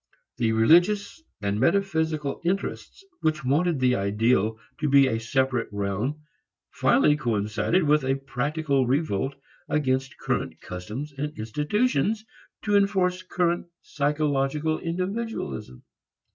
[0.37, 6.23] The religious and metaphysical interests which wanted the ideal to be a separate realm
[6.71, 9.35] finally coincided with a practical revolt
[9.69, 12.25] against current customs and institutions
[12.63, 15.83] to enforce current psychological individualism.